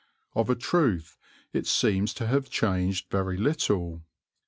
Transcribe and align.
(Of 0.33 0.49
a 0.49 0.55
truth 0.55 1.15
it 1.53 1.67
seems 1.67 2.11
to 2.15 2.25
have 2.25 2.49
changed 2.49 3.11
very 3.11 3.37
little.) 3.37 4.01